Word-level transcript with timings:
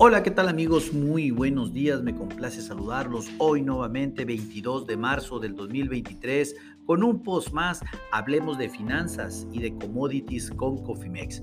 Hola, 0.00 0.22
¿qué 0.22 0.30
tal 0.30 0.48
amigos? 0.48 0.92
Muy 0.92 1.32
buenos 1.32 1.72
días, 1.72 2.04
me 2.04 2.14
complace 2.14 2.62
saludarlos 2.62 3.26
hoy 3.38 3.62
nuevamente 3.62 4.24
22 4.24 4.86
de 4.86 4.96
marzo 4.96 5.40
del 5.40 5.56
2023 5.56 6.54
con 6.86 7.02
un 7.02 7.20
post 7.24 7.50
más, 7.50 7.80
hablemos 8.12 8.58
de 8.58 8.68
finanzas 8.68 9.44
y 9.50 9.58
de 9.58 9.74
commodities 9.74 10.52
con 10.52 10.84
Cofimex. 10.84 11.42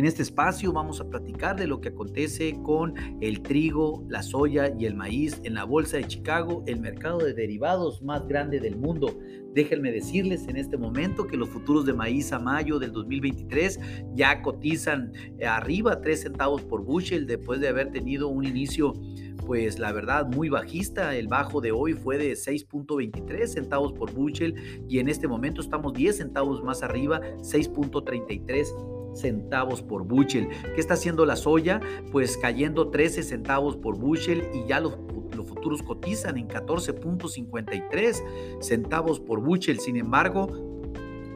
En 0.00 0.06
este 0.06 0.22
espacio 0.22 0.72
vamos 0.72 0.98
a 1.02 1.10
platicar 1.10 1.56
de 1.56 1.66
lo 1.66 1.82
que 1.82 1.90
acontece 1.90 2.58
con 2.62 2.94
el 3.20 3.42
trigo, 3.42 4.06
la 4.08 4.22
soya 4.22 4.72
y 4.74 4.86
el 4.86 4.94
maíz 4.94 5.38
en 5.44 5.52
la 5.52 5.64
Bolsa 5.64 5.98
de 5.98 6.06
Chicago, 6.06 6.64
el 6.66 6.80
mercado 6.80 7.18
de 7.18 7.34
derivados 7.34 8.00
más 8.00 8.26
grande 8.26 8.60
del 8.60 8.76
mundo. 8.76 9.18
Déjenme 9.52 9.92
decirles 9.92 10.48
en 10.48 10.56
este 10.56 10.78
momento 10.78 11.26
que 11.26 11.36
los 11.36 11.50
futuros 11.50 11.84
de 11.84 11.92
maíz 11.92 12.32
a 12.32 12.38
mayo 12.38 12.78
del 12.78 12.92
2023 12.92 13.78
ya 14.14 14.40
cotizan 14.40 15.12
arriba 15.46 16.00
3 16.00 16.18
centavos 16.18 16.62
por 16.62 16.82
bushel 16.82 17.26
después 17.26 17.60
de 17.60 17.68
haber 17.68 17.90
tenido 17.90 18.28
un 18.28 18.46
inicio 18.46 18.94
pues 19.46 19.78
la 19.78 19.92
verdad 19.92 20.26
muy 20.34 20.48
bajista. 20.48 21.14
El 21.14 21.28
bajo 21.28 21.60
de 21.60 21.72
hoy 21.72 21.92
fue 21.92 22.16
de 22.16 22.32
6.23 22.32 23.46
centavos 23.48 23.92
por 23.92 24.14
bushel 24.14 24.54
y 24.88 24.98
en 24.98 25.10
este 25.10 25.28
momento 25.28 25.60
estamos 25.60 25.92
10 25.92 26.16
centavos 26.16 26.64
más 26.64 26.82
arriba, 26.82 27.20
6.33 27.42 28.99
centavos 29.14 29.82
por 29.82 30.04
bushel. 30.04 30.48
¿Qué 30.74 30.80
está 30.80 30.94
haciendo 30.94 31.26
la 31.26 31.36
soya? 31.36 31.80
Pues 32.12 32.36
cayendo 32.36 32.90
13 32.90 33.22
centavos 33.22 33.76
por 33.76 33.98
bushel 33.98 34.48
y 34.54 34.66
ya 34.66 34.80
los, 34.80 34.98
los 35.36 35.46
futuros 35.46 35.82
cotizan 35.82 36.38
en 36.38 36.48
14.53 36.48 38.62
centavos 38.62 39.20
por 39.20 39.40
bushel. 39.40 39.78
Sin 39.80 39.96
embargo, 39.96 40.48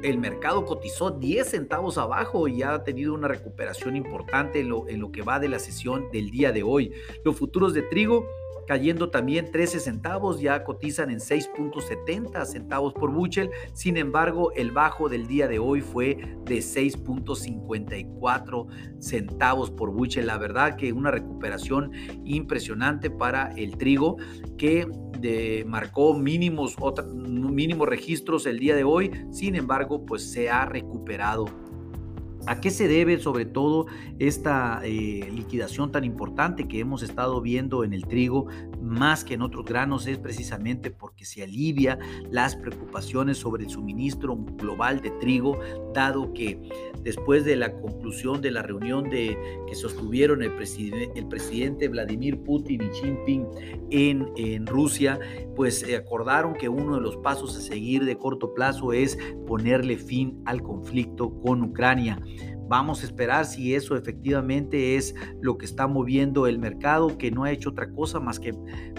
el 0.02 0.18
mercado 0.18 0.66
cotizó 0.66 1.10
10 1.10 1.48
centavos 1.48 1.96
abajo 1.96 2.46
y 2.46 2.62
ha 2.62 2.84
tenido 2.84 3.14
una 3.14 3.26
recuperación 3.26 3.96
importante 3.96 4.60
en 4.60 4.68
lo, 4.68 4.86
en 4.88 5.00
lo 5.00 5.10
que 5.10 5.22
va 5.22 5.40
de 5.40 5.48
la 5.48 5.58
sesión 5.58 6.10
del 6.12 6.30
día 6.30 6.52
de 6.52 6.62
hoy. 6.62 6.92
Los 7.24 7.36
futuros 7.36 7.72
de 7.72 7.80
trigo 7.82 8.26
cayendo 8.66 9.10
también 9.10 9.50
13 9.50 9.80
centavos, 9.80 10.40
ya 10.40 10.62
cotizan 10.64 11.10
en 11.10 11.18
6.70 11.18 12.44
centavos 12.44 12.94
por 12.94 13.12
buchel. 13.12 13.50
Sin 13.72 13.96
embargo, 13.96 14.52
el 14.52 14.70
bajo 14.72 15.08
del 15.08 15.26
día 15.26 15.48
de 15.48 15.58
hoy 15.58 15.80
fue 15.80 16.16
de 16.44 16.58
6.54 16.58 18.66
centavos 19.00 19.70
por 19.70 19.90
buchel. 19.90 20.26
La 20.26 20.36
verdad 20.38 20.76
que 20.76 20.92
una 20.92 21.10
recuperación 21.10 21.90
impresionante 22.24 23.10
para 23.10 23.52
el 23.52 23.76
trigo 23.76 24.16
que 24.56 24.86
marcó 25.66 26.14
mínimos, 26.14 26.76
mínimos 27.16 27.88
registros 27.88 28.46
el 28.46 28.58
día 28.58 28.76
de 28.76 28.84
hoy. 28.84 29.10
Sin 29.30 29.54
embargo, 29.54 30.04
pues 30.04 30.30
se 30.30 30.50
ha 30.50 30.66
recuperado 30.66 31.46
¿A 32.46 32.60
qué 32.60 32.70
se 32.70 32.88
debe 32.88 33.18
sobre 33.18 33.46
todo 33.46 33.86
esta 34.18 34.80
eh, 34.84 35.30
liquidación 35.32 35.90
tan 35.90 36.04
importante 36.04 36.68
que 36.68 36.80
hemos 36.80 37.02
estado 37.02 37.40
viendo 37.40 37.84
en 37.84 37.94
el 37.94 38.06
trigo 38.06 38.46
más 38.82 39.24
que 39.24 39.34
en 39.34 39.42
otros 39.42 39.64
granos? 39.64 40.06
Es 40.06 40.18
precisamente 40.18 40.90
porque 40.90 41.24
se 41.24 41.42
alivia 41.42 41.98
las 42.30 42.54
preocupaciones 42.54 43.38
sobre 43.38 43.64
el 43.64 43.70
suministro 43.70 44.36
global 44.36 45.00
de 45.00 45.10
trigo, 45.12 45.58
dado 45.94 46.34
que 46.34 46.60
después 47.02 47.44
de 47.44 47.56
la 47.56 47.72
conclusión 47.72 48.40
de 48.40 48.50
la 48.50 48.62
reunión 48.62 49.08
de, 49.08 49.38
que 49.66 49.74
sostuvieron 49.74 50.42
el, 50.42 50.52
presidente 50.52 51.88
Vladimir 51.88 52.38
Putin 52.42 52.82
y 52.82 52.88
Xi 52.88 53.00
Jinping 53.04 53.46
en, 53.90 54.30
en 54.36 54.66
Rusia, 54.66 55.18
pues 55.54 55.82
eh, 55.82 55.96
acordaron 55.96 56.54
que 56.54 56.68
uno 56.68 56.96
de 56.96 57.00
los 57.00 57.16
pasos 57.18 57.56
a 57.56 57.60
seguir 57.60 58.04
de 58.04 58.16
corto 58.16 58.54
plazo 58.54 58.92
es 58.92 59.18
ponerle 59.46 59.96
fin 59.96 60.42
al 60.46 60.62
conflicto 60.62 61.38
con 61.40 61.62
Ucrania. 61.62 62.18
Vamos 62.68 63.02
a 63.02 63.06
esperar 63.06 63.44
si 63.44 63.74
eso 63.74 63.96
efectivamente 63.96 64.96
es 64.96 65.14
lo 65.40 65.58
que 65.58 65.66
está 65.66 65.86
moviendo 65.86 66.46
el 66.46 66.58
mercado, 66.58 67.18
que 67.18 67.30
no 67.30 67.44
ha 67.44 67.52
hecho 67.52 67.70
otra 67.70 67.90
cosa 67.92 68.20
más 68.20 68.40
que 68.40 68.52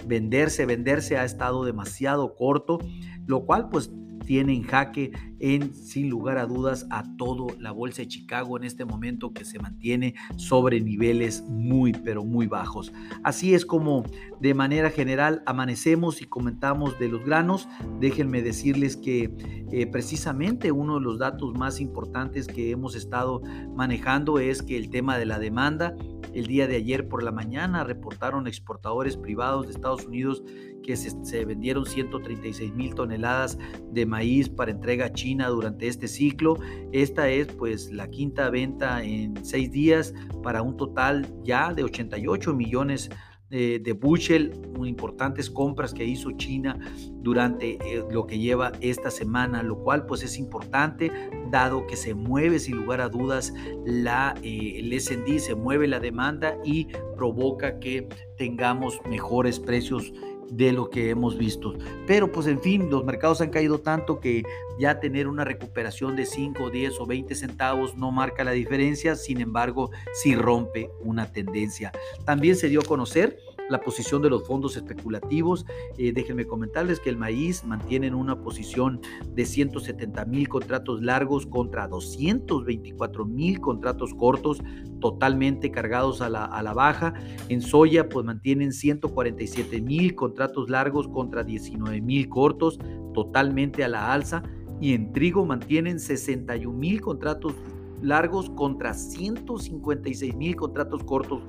venderse, 0.06 0.66
venderse 0.66 1.16
ha 1.16 1.24
estado 1.24 1.64
demasiado 1.64 2.34
corto, 2.34 2.78
lo 3.26 3.44
cual 3.44 3.68
pues 3.68 3.90
tiene 4.26 4.52
en 4.52 4.62
jaque 4.62 5.12
en 5.38 5.74
sin 5.74 6.10
lugar 6.10 6.38
a 6.38 6.46
dudas 6.46 6.86
a 6.90 7.04
todo 7.16 7.46
la 7.58 7.70
bolsa 7.70 8.02
de 8.02 8.08
Chicago 8.08 8.56
en 8.56 8.64
este 8.64 8.84
momento 8.84 9.32
que 9.32 9.44
se 9.44 9.58
mantiene 9.58 10.14
sobre 10.36 10.80
niveles 10.80 11.42
muy 11.48 11.92
pero 11.92 12.24
muy 12.24 12.46
bajos. 12.46 12.92
Así 13.22 13.54
es 13.54 13.64
como 13.64 14.04
de 14.40 14.54
manera 14.54 14.90
general 14.90 15.42
amanecemos 15.46 16.20
y 16.20 16.26
comentamos 16.26 16.98
de 16.98 17.08
los 17.08 17.24
granos. 17.24 17.68
Déjenme 18.00 18.42
decirles 18.42 18.96
que 18.96 19.30
eh, 19.72 19.86
precisamente 19.86 20.72
uno 20.72 20.96
de 20.96 21.00
los 21.00 21.18
datos 21.18 21.54
más 21.54 21.80
importantes 21.80 22.46
que 22.46 22.70
hemos 22.70 22.94
estado 22.94 23.42
manejando 23.74 24.38
es 24.38 24.62
que 24.62 24.76
el 24.76 24.90
tema 24.90 25.18
de 25.18 25.26
la 25.26 25.38
demanda 25.38 25.94
el 26.36 26.46
día 26.46 26.66
de 26.66 26.76
ayer 26.76 27.08
por 27.08 27.22
la 27.22 27.32
mañana 27.32 27.82
reportaron 27.82 28.46
exportadores 28.46 29.16
privados 29.16 29.66
de 29.66 29.72
Estados 29.72 30.04
Unidos 30.04 30.44
que 30.82 30.96
se, 30.96 31.44
vendieron 31.44 31.86
136 31.86 32.72
mil 32.74 32.94
toneladas 32.94 33.58
de 33.90 34.06
maíz 34.06 34.48
para 34.48 34.70
entrega 34.70 35.06
a 35.06 35.12
China 35.12 35.48
durante 35.48 35.88
este 35.88 36.06
ciclo. 36.06 36.58
Esta 36.92 37.28
es 37.28 37.48
pues 37.48 37.90
la 37.90 38.08
quinta 38.08 38.50
venta 38.50 39.02
en 39.02 39.44
seis 39.44 39.72
días 39.72 40.14
para 40.42 40.62
un 40.62 40.76
total 40.76 41.26
ya 41.42 41.72
de 41.72 41.82
88 41.82 42.54
millones 42.54 43.08
de, 43.08 43.16
de 43.50 43.92
bushel, 43.92 44.52
importantes 44.88 45.50
compras 45.50 45.92
que 45.92 46.04
hizo 46.04 46.32
China 46.32 46.78
durante 47.22 47.74
eh, 47.74 48.04
lo 48.10 48.26
que 48.26 48.38
lleva 48.38 48.72
esta 48.80 49.10
semana, 49.10 49.62
lo 49.62 49.78
cual 49.78 50.06
pues 50.06 50.22
es 50.22 50.38
importante 50.38 51.10
dado 51.50 51.86
que 51.86 51.96
se 51.96 52.14
mueve 52.14 52.58
sin 52.58 52.76
lugar 52.76 53.00
a 53.00 53.08
dudas 53.08 53.52
la, 53.84 54.34
eh, 54.42 54.74
el 54.78 54.92
S&D, 54.92 55.38
se 55.38 55.54
mueve 55.54 55.86
la 55.86 56.00
demanda 56.00 56.56
y 56.64 56.88
provoca 57.16 57.78
que 57.78 58.08
tengamos 58.36 59.00
mejores 59.08 59.58
precios 59.60 60.12
de 60.50 60.72
lo 60.72 60.90
que 60.90 61.10
hemos 61.10 61.36
visto. 61.36 61.74
Pero 62.06 62.30
pues 62.30 62.46
en 62.46 62.60
fin, 62.60 62.90
los 62.90 63.04
mercados 63.04 63.40
han 63.40 63.50
caído 63.50 63.78
tanto 63.78 64.20
que 64.20 64.42
ya 64.78 65.00
tener 65.00 65.28
una 65.28 65.44
recuperación 65.44 66.16
de 66.16 66.26
5, 66.26 66.70
10 66.70 67.00
o 67.00 67.06
20 67.06 67.34
centavos 67.34 67.96
no 67.96 68.10
marca 68.10 68.44
la 68.44 68.52
diferencia, 68.52 69.16
sin 69.16 69.40
embargo, 69.40 69.90
sí 70.12 70.34
rompe 70.34 70.90
una 71.00 71.32
tendencia. 71.32 71.92
También 72.24 72.56
se 72.56 72.68
dio 72.68 72.80
a 72.80 72.84
conocer 72.84 73.38
la 73.68 73.80
posición 73.80 74.22
de 74.22 74.30
los 74.30 74.46
fondos 74.46 74.76
especulativos. 74.76 75.66
Eh, 75.98 76.12
déjenme 76.12 76.46
comentarles 76.46 77.00
que 77.00 77.10
el 77.10 77.16
maíz 77.16 77.64
mantiene 77.64 78.14
una 78.14 78.40
posición 78.40 79.00
de 79.34 79.44
170 79.44 80.24
mil 80.26 80.48
contratos 80.48 81.02
largos 81.02 81.46
contra 81.46 81.88
224 81.88 83.24
mil 83.24 83.60
contratos 83.60 84.14
cortos, 84.14 84.62
totalmente 85.00 85.70
cargados 85.70 86.20
a 86.20 86.28
la, 86.28 86.44
a 86.44 86.62
la 86.62 86.72
baja. 86.72 87.14
En 87.48 87.60
soya, 87.60 88.08
pues 88.08 88.24
mantienen 88.24 88.72
147 88.72 89.80
mil 89.80 90.14
contratos 90.14 90.70
largos 90.70 91.08
contra 91.08 91.42
19 91.42 92.00
mil 92.00 92.28
cortos, 92.28 92.78
totalmente 93.14 93.84
a 93.84 93.88
la 93.88 94.12
alza. 94.12 94.42
Y 94.80 94.92
en 94.92 95.12
trigo 95.12 95.46
mantienen 95.46 95.98
61 95.98 96.76
mil 96.76 97.00
contratos 97.00 97.54
largos 98.02 98.50
contra 98.50 98.92
156 98.92 100.36
mil 100.36 100.54
contratos 100.54 101.02
cortos 101.02 101.42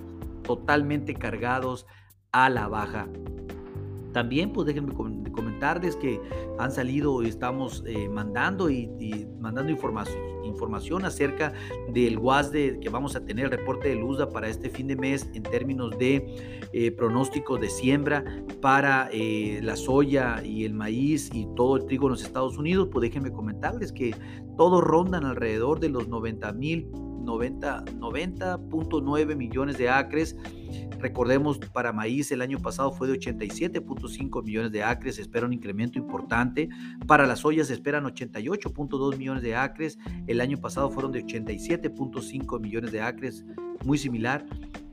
totalmente 0.48 1.14
cargados 1.14 1.86
a 2.46 2.50
la 2.50 2.68
baja. 2.68 3.08
También, 4.14 4.54
pues 4.54 4.68
déjenme 4.68 4.94
comentarles 5.58 5.96
que 5.96 6.22
han 6.60 6.72
salido, 6.72 7.24
estamos 7.24 7.84
eh, 7.88 8.08
mandando 8.10 8.70
y, 8.70 9.28
mandando 9.40 9.72
información, 9.72 10.46
información 10.46 11.04
acerca 11.04 11.52
del 11.92 12.20
WASDE 12.20 12.80
que 12.80 12.90
vamos 12.90 13.16
a 13.16 13.26
tener, 13.26 13.46
el 13.46 13.52
reporte 13.52 13.90
de 13.90 13.96
Luzda 13.96 14.30
para 14.30 14.50
este 14.50 14.70
fin 14.70 14.86
de 14.86 14.96
mes 14.96 15.28
en 15.34 15.42
términos 15.42 15.98
de 15.98 16.68
eh, 16.74 16.92
pronósticos 16.92 17.60
de 17.60 17.70
siembra 17.70 18.24
para 18.62 19.10
eh, 19.12 19.60
la 19.64 19.76
soya 19.76 20.44
y 20.44 20.64
el 20.64 20.76
maíz 20.76 21.32
y 21.34 21.48
todo 21.56 21.78
el 21.78 21.86
trigo 21.86 22.06
en 22.06 22.12
los 22.12 22.24
Estados 22.24 22.56
Unidos. 22.60 22.90
Pues 22.92 23.02
déjenme 23.02 23.32
comentarles 23.32 23.92
que 23.92 24.16
todos 24.58 24.84
rondan 24.84 25.26
alrededor 25.26 25.80
de 25.80 25.90
los 25.90 26.08
90 26.08 26.54
mil 26.54 26.88
90.9 27.28 29.36
millones 29.36 29.78
de 29.78 29.90
acres. 29.90 30.36
Recordemos, 31.00 31.60
para 31.60 31.94
maíz 31.94 32.32
el 32.32 32.42
año 32.42 32.58
pasado 32.60 32.92
fue 32.92 33.08
de 33.08 33.20
87.5 33.20 34.44
millones 34.44 34.72
de 34.72 34.82
acres, 34.84 35.18
se 35.18 35.22
espera 35.22 35.46
un 35.48 35.54
incremento 35.54 35.98
importante. 35.98 36.70
Para 37.08 37.26
las 37.26 37.44
ollas 37.44 37.68
se 37.68 37.74
esperan 37.74 38.06
88.2 38.06 39.18
millones 39.18 39.44
de 39.44 39.56
acres, 39.56 39.98
el 40.28 40.42
año 40.42 40.60
pasado 40.60 40.90
fueron 40.92 41.12
de 41.12 41.26
87.5 41.26 42.60
millones 42.60 42.92
de 42.92 43.02
acres, 43.02 43.46
muy 43.84 43.98
similar. 43.98 44.46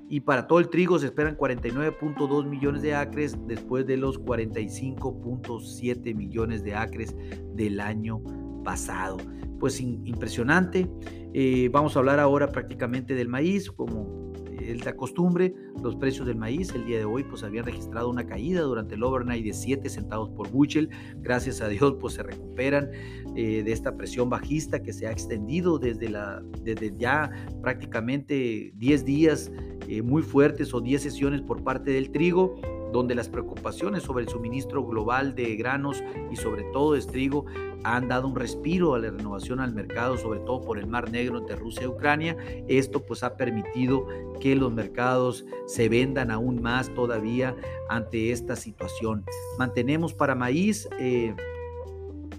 Y 0.09 0.21
para 0.21 0.47
todo 0.47 0.61
el 0.61 0.69
trigo 0.69 0.99
se 0.99 1.07
esperan 1.07 1.37
49.2 1.37 2.47
millones 2.47 2.83
de 2.83 2.95
acres 2.95 3.37
después 3.47 3.87
de 3.87 3.97
los 3.97 4.21
45.7 4.21 6.15
millones 6.15 6.63
de 6.63 6.75
acres 6.75 7.17
del 7.55 7.81
año 7.81 8.23
pasado. 8.63 9.17
Pues 9.59 9.81
impresionante. 9.81 10.89
Eh, 11.33 11.69
vamos 11.73 11.97
a 11.97 12.01
hablar 12.01 12.21
ahora 12.21 12.49
prácticamente 12.49 13.15
del 13.15 13.29
maíz, 13.29 13.71
como 13.71 14.24
es 14.61 14.95
costumbre, 14.95 15.55
los 15.83 15.97
precios 15.97 16.27
del 16.27 16.37
maíz 16.37 16.75
el 16.75 16.85
día 16.85 16.99
de 16.99 17.05
hoy 17.05 17.25
pues 17.25 17.43
habían 17.43 17.65
registrado 17.65 18.09
una 18.09 18.27
caída 18.27 18.61
durante 18.63 18.95
el 18.95 19.03
overnight 19.03 19.45
de 19.45 19.53
7 19.53 19.89
centavos 19.89 20.31
por 20.31 20.51
bushel. 20.51 20.89
Gracias 21.17 21.61
a 21.61 21.69
Dios 21.69 21.97
pues 22.01 22.15
se 22.15 22.23
recuperan 22.23 22.91
eh, 23.37 23.63
de 23.63 23.73
esta 23.73 23.97
presión 23.97 24.29
bajista 24.29 24.83
que 24.83 24.93
se 24.93 25.07
ha 25.07 25.13
extendido 25.13 25.79
desde, 25.79 26.09
la, 26.09 26.43
desde 26.63 26.97
ya 26.97 27.31
prácticamente 27.63 28.73
10 28.77 29.05
días 29.05 29.51
eh, 29.89 30.03
muy 30.03 30.23
fuertes 30.23 30.73
o 30.75 30.81
10 30.81 31.03
sesiones 31.03 31.43
por 31.43 31.63
parte 31.63 31.91
del 31.91 32.11
trigo 32.11 32.57
donde 32.95 33.17
las 33.17 33.29
preocupaciones 33.29 34.05
sobre 34.05 34.23
el 34.23 34.31
suministro 34.31 34.87
global 34.87 35.35
de 35.35 35.57
granos 35.57 36.01
y 36.31 36.37
sobre 36.37 36.63
todo 36.73 36.93
de 36.93 37.03
trigo 37.03 37.45
han 37.83 38.07
dado 38.07 38.29
un 38.29 38.37
respiro 38.37 38.95
a 38.95 39.01
la 39.01 39.11
renovación 39.11 39.59
al 39.59 39.75
mercado, 39.75 40.17
sobre 40.17 40.39
todo 40.39 40.61
por 40.61 40.79
el 40.79 40.87
Mar 40.87 41.11
Negro 41.11 41.39
entre 41.39 41.57
Rusia 41.57 41.83
y 41.83 41.87
Ucrania. 41.87 42.37
Esto 42.69 43.05
pues 43.05 43.25
ha 43.25 43.37
permitido 43.37 44.07
que 44.41 44.55
los 44.55 44.73
mercados 44.73 45.45
se 45.67 45.89
vendan 45.89 46.31
aún 46.31 46.63
más 46.63 46.89
todavía 46.95 47.57
ante 47.89 48.31
esta 48.31 48.55
situación. 48.55 49.25
Mantenemos 49.59 50.15
para 50.15 50.37
maíz, 50.37 50.89
eh, 51.01 51.35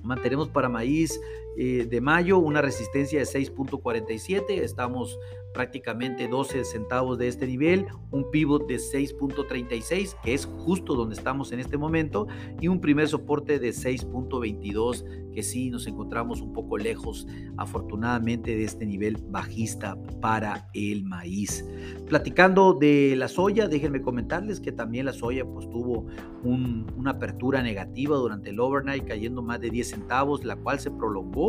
mantenemos 0.04 0.48
para 0.48 0.70
maíz 0.70 1.20
eh, 1.58 1.88
de 1.90 2.02
mayo 2.02 2.38
una 2.38 2.62
resistencia 2.62 3.20
de 3.20 3.26
6.47, 3.26 4.62
estamos 4.62 5.18
prácticamente 5.54 6.28
12 6.28 6.66
centavos 6.66 7.18
de 7.18 7.30
este 7.30 7.48
nivel, 7.48 7.86
un 8.12 8.30
pivot 8.30 8.68
de 8.68 8.76
6.36, 8.76 10.20
que 10.22 10.34
es 10.34 10.46
justo 10.46 10.96
donde 10.96 11.16
estamos 11.16 11.54
en 11.54 11.62
este 11.62 11.78
momento, 11.78 12.28
y 12.60 12.68
un 12.68 12.82
primer 12.82 13.08
soporte 13.08 13.58
de 13.58 13.70
6.22, 13.70 15.32
que 15.32 15.44
sí 15.44 15.70
nos 15.70 15.88
encontramos 15.88 16.42
un 16.42 16.52
poco 16.52 16.78
lejos, 16.78 17.26
afortunadamente, 17.56 18.56
de 18.56 18.66
este 18.66 18.86
nivel 18.86 19.18
bajista 19.30 19.98
para 20.20 20.68
el 20.74 21.06
maíz. 21.06 21.66
Platicando 22.08 22.74
de 22.74 23.16
la 23.16 23.30
soya, 23.30 23.70
déjenme 23.70 24.02
comentarles 24.02 24.60
que 24.60 24.74
también 24.74 25.06
la 25.06 25.14
soya 25.14 25.46
pues 25.46 25.70
tuvo 25.70 26.08
una 26.44 27.12
apertura 27.12 27.64
negativa 27.64 28.18
durante 28.18 28.50
el 28.50 28.60
overnight, 28.60 29.06
cayendo 29.06 29.42
más 29.42 29.62
de 29.62 29.70
10 29.70 29.90
centavos, 29.90 30.44
la 30.44 30.58
cual 30.58 30.80
se 30.80 30.92
prolongó 30.92 31.45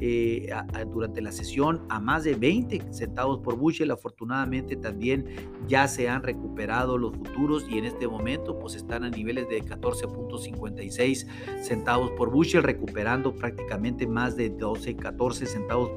eh, 0.00 0.50
durante 0.92 1.20
la 1.20 1.32
sesión 1.32 1.82
a 1.88 2.00
más 2.00 2.24
de 2.24 2.34
20 2.34 2.92
centavos 2.92 3.40
por 3.40 3.56
bushel. 3.56 3.90
Afortunadamente 3.90 4.76
también 4.76 5.26
ya 5.68 5.88
se 5.88 6.08
han 6.08 6.22
recuperado 6.22 6.96
los 6.96 7.14
futuros 7.16 7.66
y 7.68 7.78
en 7.78 7.84
este 7.84 8.08
momento 8.08 8.58
pues 8.58 8.74
están 8.74 9.04
a 9.04 9.10
niveles 9.10 9.48
de 9.48 9.62
14.56 9.62 11.26
centavos 11.62 12.10
por 12.12 12.30
bushel, 12.30 12.62
recuperando 12.62 13.34
prácticamente 13.34 14.06
más 14.06 14.36
de 14.36 14.50
12, 14.50 14.96
14 14.96 15.46
centavos 15.46 15.90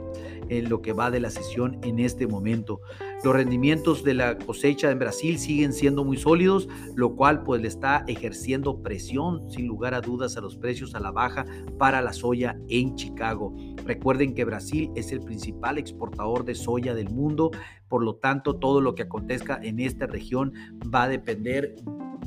en 0.50 0.70
lo 0.70 0.82
que 0.82 0.94
va 0.94 1.12
de 1.12 1.20
la 1.20 1.30
sesión 1.30 1.80
en 1.84 2.00
este 2.00 2.28
momento. 2.28 2.82
Los 3.24 3.34
rendimientos 3.34 4.04
de 4.04 4.14
la 4.14 4.38
cosecha 4.38 4.92
en 4.92 5.00
Brasil 5.00 5.40
siguen 5.40 5.72
siendo 5.74 6.04
muy 6.04 6.18
sólidos, 6.18 6.68
lo 6.96 7.16
cual 7.16 7.44
pues 7.44 7.62
le 7.62 7.68
está 7.68 8.04
ejerciendo 8.08 8.82
presión 8.82 9.50
sin 9.50 9.68
lugar 9.68 9.94
a 9.94 10.02
dudas 10.02 10.36
a 10.36 10.42
los 10.42 10.58
precios 10.58 10.94
a 10.96 11.00
la 11.00 11.12
baja 11.12 11.46
para 11.78 12.02
la 12.02 12.14
soya 12.14 12.58
en 12.68 12.96
Chicago. 12.96 13.56
Recuerden 13.86 14.34
que 14.34 14.46
Brasil 14.46 14.90
es 14.96 15.12
el 15.12 15.22
principal 15.22 15.78
exportador 15.78 16.44
de 16.46 16.56
soya 16.56 16.94
del 16.94 17.10
mundo, 17.10 17.52
por 17.88 18.04
lo 18.04 18.16
tanto 18.16 18.56
todo 18.56 18.82
lo 18.82 18.96
que 18.96 19.04
acontezca 19.04 19.60
en 19.62 19.80
esta 19.80 20.08
región 20.08 20.54
va 20.94 21.04
a 21.04 21.10
depender 21.10 21.76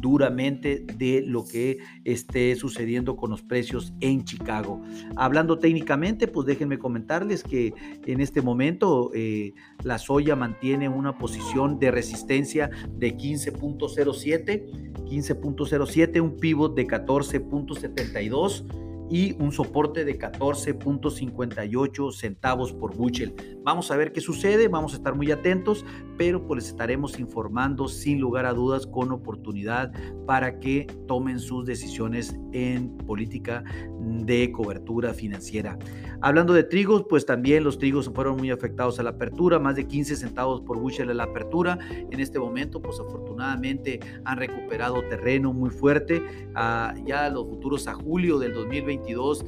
duramente 0.00 0.84
de 0.96 1.22
lo 1.26 1.44
que 1.44 1.78
esté 2.04 2.54
sucediendo 2.56 3.16
con 3.16 3.30
los 3.30 3.42
precios 3.42 3.92
en 4.00 4.24
Chicago. 4.24 4.82
Hablando 5.16 5.58
técnicamente, 5.58 6.28
pues 6.28 6.46
déjenme 6.46 6.78
comentarles 6.78 7.42
que 7.42 7.72
en 8.06 8.20
este 8.20 8.42
momento 8.42 9.10
eh, 9.14 9.54
la 9.82 9.98
soya 9.98 10.36
mantiene 10.36 10.88
una 10.88 11.18
posición 11.18 11.78
de 11.78 11.90
resistencia 11.90 12.70
de 12.90 13.16
15.07, 13.16 14.94
15.07, 15.04 16.20
un 16.20 16.36
pivot 16.36 16.74
de 16.74 16.86
14.72 16.86 18.64
y 19.08 19.36
un 19.40 19.52
soporte 19.52 20.04
de 20.04 20.18
14.58 20.18 22.12
centavos 22.12 22.72
por 22.72 22.96
bushel. 22.96 23.34
Vamos 23.62 23.90
a 23.90 23.96
ver 23.96 24.12
qué 24.12 24.20
sucede, 24.20 24.68
vamos 24.68 24.92
a 24.94 24.96
estar 24.96 25.14
muy 25.14 25.30
atentos, 25.30 25.84
pero 26.16 26.46
pues 26.46 26.62
les 26.62 26.68
estaremos 26.70 27.18
informando 27.18 27.88
sin 27.88 28.20
lugar 28.20 28.46
a 28.46 28.52
dudas 28.52 28.86
con 28.86 29.12
oportunidad 29.12 29.92
para 30.26 30.58
que 30.58 30.86
tomen 31.06 31.38
sus 31.38 31.66
decisiones 31.66 32.36
en 32.52 32.96
política 32.98 33.64
de 34.00 34.52
cobertura 34.52 35.12
financiera. 35.12 35.78
Hablando 36.22 36.54
de 36.54 36.64
trigos, 36.64 37.04
pues 37.08 37.26
también 37.26 37.62
los 37.62 37.78
trigos 37.78 38.10
fueron 38.14 38.38
muy 38.38 38.50
afectados 38.50 38.98
a 38.98 39.02
la 39.02 39.10
apertura, 39.10 39.58
más 39.58 39.76
de 39.76 39.86
15 39.86 40.16
centavos 40.16 40.62
por 40.62 40.78
bushel 40.78 41.10
a 41.10 41.14
la 41.14 41.24
apertura. 41.24 41.78
En 42.10 42.20
este 42.20 42.38
momento, 42.38 42.80
pues 42.80 42.98
afortunadamente 42.98 44.00
han 44.24 44.38
recuperado 44.38 45.02
terreno 45.08 45.52
muy 45.52 45.70
fuerte. 45.70 46.22
Ah, 46.54 46.94
ya 47.04 47.28
los 47.28 47.46
futuros 47.48 47.86
a 47.86 47.94
julio 47.94 48.38
del 48.38 48.54
2020 48.54 48.76
2022 48.76 49.44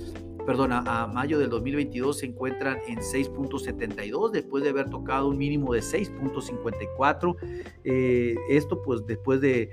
perdón, 0.48 0.72
a, 0.72 1.06
mayo 1.06 1.38
del 1.38 1.50
2022 1.50 2.20
se 2.20 2.24
encuentran 2.24 2.78
en 2.86 3.00
6.72 3.00 4.30
después 4.30 4.64
de 4.64 4.70
haber 4.70 4.88
tocado 4.88 5.28
un 5.28 5.36
mínimo 5.36 5.74
de 5.74 5.80
6.54. 5.80 7.36
Eh, 7.84 8.34
esto 8.48 8.80
pues 8.80 9.04
después 9.06 9.42
de, 9.42 9.70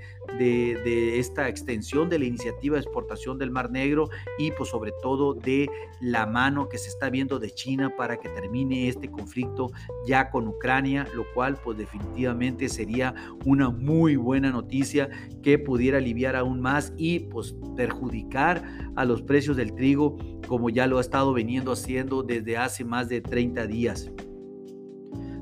esta 1.18 1.48
extensión 1.48 2.10
de 2.10 2.18
la 2.18 2.26
iniciativa 2.26 2.76
de 2.76 2.82
exportación 2.82 3.38
del 3.38 3.50
Mar 3.50 3.70
Negro 3.70 4.10
y 4.38 4.50
pues 4.50 4.68
sobre 4.68 4.92
todo 5.00 5.32
de 5.32 5.66
la 6.02 6.26
mano 6.26 6.68
que 6.68 6.76
se 6.76 6.90
está 6.90 7.08
viendo 7.08 7.38
de 7.38 7.50
China 7.52 7.94
para 7.96 8.18
que 8.18 8.28
termine 8.28 8.88
este 8.88 9.10
conflicto 9.10 9.70
ya 10.06 10.28
con 10.28 10.46
Ucrania, 10.46 11.08
lo 11.14 11.24
cual 11.32 11.58
pues 11.64 11.78
definitivamente 11.78 12.68
sería 12.68 13.14
una 13.46 13.70
muy 13.70 14.16
buena 14.16 14.50
noticia 14.50 15.08
que 15.42 15.58
pudiera 15.58 15.96
aliviar 15.96 16.36
aún 16.36 16.60
más 16.60 16.92
y 16.98 17.20
pues 17.20 17.54
perjudicar 17.78 18.62
a 18.94 19.06
los 19.06 19.22
precios 19.22 19.56
del 19.56 19.74
trigo 19.74 20.18
como 20.46 20.65
ya 20.68 20.86
lo 20.86 20.98
ha 20.98 21.00
estado 21.00 21.32
veniendo 21.32 21.72
haciendo 21.72 22.22
desde 22.22 22.56
hace 22.56 22.84
más 22.84 23.08
de 23.08 23.20
30 23.20 23.66
días. 23.66 24.10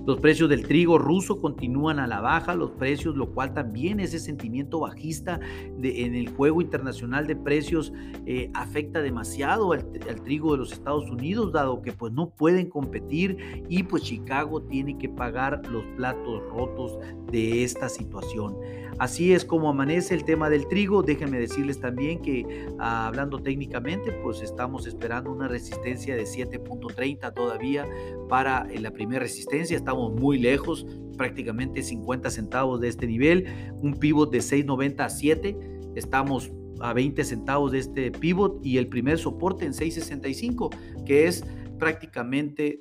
Los 0.07 0.21
precios 0.21 0.51
del 0.51 0.67
trigo 0.67 0.99
ruso 0.99 1.41
continúan 1.41 1.99
a 1.99 2.07
la 2.07 2.21
baja, 2.21 2.55
los 2.55 2.73
precios, 2.73 3.17
lo 3.17 3.33
cual 3.33 3.55
también 3.55 4.01
ese 4.01 4.19
sentimiento 4.19 4.81
bajista 4.81 5.41
en 5.83 6.15
el 6.15 6.29
juego 6.29 6.61
internacional 6.61 7.27
de 7.27 7.37
precios 7.37 7.93
eh, 8.27 8.51
afecta 8.53 9.01
demasiado 9.01 9.73
al, 9.73 9.89
al, 10.09 10.23
trigo 10.23 10.53
de 10.53 10.59
los 10.59 10.73
Estados 10.73 11.11
Unidos, 11.11 11.53
dado 11.53 11.81
que 11.81 11.93
pues 11.93 12.13
no 12.13 12.29
pueden 12.31 12.69
competir 12.69 13.65
y 13.69 13.83
pues 13.85 14.03
Chicago 14.03 14.63
tiene 14.63 14.99
que 14.99 15.09
pagar 15.09 15.63
los 15.69 15.85
platos 15.97 16.43
rotos 16.51 16.99
de 17.31 17.65
esta 17.65 17.89
situación. 17.89 18.57
Así 18.99 19.33
es 19.33 19.45
como 19.45 19.69
amanece 19.69 20.15
el 20.15 20.25
tema 20.25 20.49
del 20.49 20.69
trigo. 20.69 21.03
Déjenme 21.03 21.39
decirles 21.39 21.81
también 21.81 22.21
que 22.23 22.67
ah, 22.79 23.09
hablando 23.09 23.41
técnicamente, 23.41 24.13
pues 24.23 24.41
estamos 24.41 24.87
esperando 24.87 25.33
una 25.33 25.49
resistencia 25.49 26.15
de 26.15 26.23
7.30 26.25 27.35
todavía 27.35 27.87
para 28.29 28.67
eh, 28.71 28.79
la 28.79 28.93
primera 28.93 29.21
resistencia. 29.21 29.77
Estamos 29.95 30.21
muy 30.21 30.39
lejos, 30.39 30.85
prácticamente 31.17 31.81
50 31.81 32.29
centavos 32.29 32.81
de 32.81 32.89
este 32.89 33.07
nivel. 33.07 33.47
Un 33.81 33.95
pivot 33.95 34.29
de 34.33 34.39
6.90 34.39 35.05
a 35.05 35.09
7. 35.09 35.57
Estamos 35.95 36.51
a 36.81 36.93
20 36.93 37.23
centavos 37.23 37.71
de 37.71 37.79
este 37.79 38.11
pivot 38.11 38.59
y 38.67 38.79
el 38.79 38.89
primer 38.89 39.19
soporte 39.19 39.65
en 39.65 39.73
6.65, 39.73 40.75
que 41.07 41.29
es 41.29 41.45
prácticamente 41.79 42.81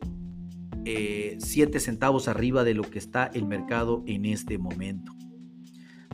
7 0.86 1.38
eh, 1.78 1.80
centavos 1.80 2.28
arriba 2.28 2.64
de 2.64 2.74
lo 2.74 2.82
que 2.82 2.98
está 2.98 3.28
el 3.28 3.46
mercado 3.46 4.02
en 4.08 4.26
este 4.26 4.58
momento. 4.58 5.14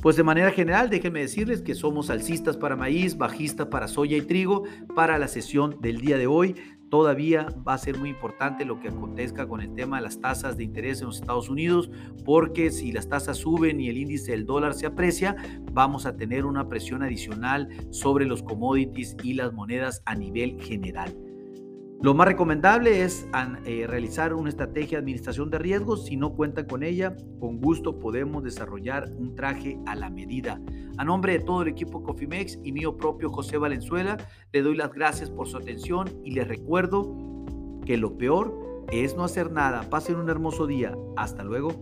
Pues 0.02 0.18
de 0.18 0.24
manera 0.24 0.52
general, 0.52 0.90
déjenme 0.90 1.22
decirles 1.22 1.62
que 1.62 1.76
somos 1.76 2.10
alcistas 2.10 2.58
para 2.58 2.76
maíz, 2.76 3.18
bajistas 3.18 3.68
para 3.68 3.88
soya 3.88 4.18
y 4.18 4.22
trigo 4.22 4.64
para 4.96 5.18
la 5.18 5.30
sesión 5.30 5.78
del 5.80 6.02
día 6.02 6.18
de 6.18 6.28
hoy. 6.28 6.56
Todavía 6.90 7.48
va 7.68 7.76
a 7.76 7.78
ser 7.78 7.98
muy 7.98 8.10
importante 8.10 8.66
lo 8.66 8.80
que 8.80 8.88
acontezca 8.88 9.48
con 9.48 9.62
el 9.62 9.76
tema 9.76 9.98
de 9.98 10.04
las 10.04 10.20
tasas 10.20 10.58
de 10.58 10.64
interés 10.64 11.02
en 11.02 11.08
los 11.08 11.20
Estados 11.20 11.50
Unidos, 11.50 11.92
porque 12.26 12.72
si 12.72 12.92
las 12.92 13.08
tasas 13.08 13.38
suben 13.38 13.80
y 13.80 13.90
el 13.90 13.98
índice 13.98 14.32
del 14.32 14.46
dólar 14.46 14.74
se 14.74 14.88
aprecia, 14.88 15.36
vamos 15.72 16.08
a 16.08 16.18
tener 16.18 16.46
una 16.46 16.68
presión 16.68 17.04
adicional 17.04 17.70
sobre 17.92 18.26
los 18.26 18.42
commodities 18.42 19.16
y 19.24 19.34
las 19.34 19.54
monedas 19.54 20.02
a 20.06 20.16
nivel 20.16 20.60
general. 20.60 21.29
Lo 22.02 22.14
más 22.14 22.28
recomendable 22.28 23.04
es 23.04 23.28
eh, 23.66 23.86
realizar 23.86 24.34
una 24.34 24.48
estrategia 24.48 24.98
de 24.98 25.02
administración 25.02 25.50
de 25.50 25.60
riesgos. 25.60 26.06
Si 26.06 26.16
no 26.16 26.34
cuentan 26.34 26.66
con 26.66 26.82
ella, 26.82 27.14
con 27.42 27.60
gusto 27.60 28.00
podemos 28.00 28.42
desarrollar 28.42 29.12
un 29.18 29.36
traje 29.36 29.78
a 29.86 29.96
la 29.96 30.10
medida. 30.10 30.62
A 30.98 31.04
nombre 31.04 31.34
de 31.34 31.40
todo 31.40 31.64
el 31.64 31.68
equipo 31.68 32.02
Cofimex 32.02 32.58
y 32.64 32.72
mío 32.72 32.96
propio 32.96 33.30
José 33.30 33.58
Valenzuela, 33.58 34.16
le 34.54 34.62
doy 34.62 34.78
las 34.78 34.94
gracias 34.94 35.30
por 35.30 35.50
su 35.50 35.58
atención 35.58 36.10
y 36.24 36.32
les 36.32 36.48
recuerdo 36.48 37.14
que 37.86 37.98
lo 37.98 38.18
peor 38.18 38.86
es 38.92 39.18
no 39.18 39.26
hacer 39.26 39.52
nada. 39.52 39.90
Pasen 39.90 40.16
un 40.16 40.30
hermoso 40.30 40.68
día. 40.68 40.96
Hasta 41.18 41.44
luego. 41.44 41.74